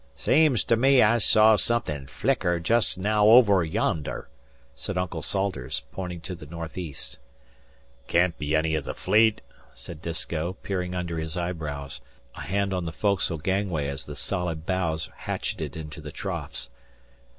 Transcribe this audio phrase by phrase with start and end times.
[0.15, 4.29] "Seems to me I saw somethin' flicker jest naow over yonder,"
[4.73, 7.19] said Uncle Salters, pointing to the northeast.
[8.07, 9.41] "Can't be any of the fleet,"
[9.75, 12.01] said Disko, peering under his eyebrows,
[12.33, 16.71] a hand on the foc'sle gangway as the solid bows hatcheted into the troughs.